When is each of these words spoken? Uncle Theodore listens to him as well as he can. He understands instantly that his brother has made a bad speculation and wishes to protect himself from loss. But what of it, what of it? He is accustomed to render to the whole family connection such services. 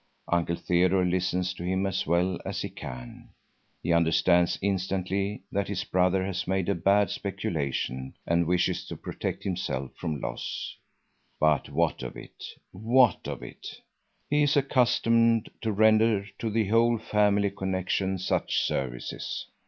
Uncle 0.29 0.55
Theodore 0.55 1.05
listens 1.05 1.53
to 1.53 1.63
him 1.63 1.85
as 1.85 2.07
well 2.07 2.39
as 2.43 2.63
he 2.63 2.69
can. 2.69 3.29
He 3.83 3.93
understands 3.93 4.57
instantly 4.59 5.43
that 5.51 5.67
his 5.67 5.83
brother 5.83 6.25
has 6.25 6.47
made 6.47 6.69
a 6.69 6.73
bad 6.73 7.11
speculation 7.11 8.15
and 8.25 8.47
wishes 8.47 8.83
to 8.87 8.97
protect 8.97 9.43
himself 9.43 9.91
from 9.95 10.19
loss. 10.19 10.75
But 11.39 11.69
what 11.69 12.01
of 12.01 12.17
it, 12.17 12.43
what 12.71 13.27
of 13.27 13.43
it? 13.43 13.79
He 14.27 14.41
is 14.41 14.57
accustomed 14.57 15.51
to 15.61 15.71
render 15.71 16.25
to 16.39 16.49
the 16.49 16.65
whole 16.69 16.97
family 16.97 17.51
connection 17.51 18.17
such 18.17 18.57
services. 18.63 19.45